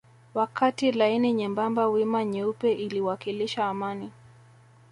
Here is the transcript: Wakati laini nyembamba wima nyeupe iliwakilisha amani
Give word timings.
Wakati 0.33 0.91
laini 0.91 1.33
nyembamba 1.33 1.87
wima 1.87 2.25
nyeupe 2.25 2.73
iliwakilisha 2.73 3.65
amani 3.65 4.11